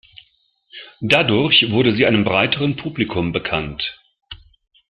Dadurch 1.01 1.69
wurde 1.69 1.93
sie 1.95 2.07
einem 2.07 2.23
breiteren 2.23 2.75
Publikum 2.75 3.31
bekannt. 3.31 3.83